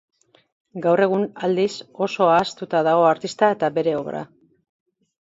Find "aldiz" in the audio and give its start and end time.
1.49-1.69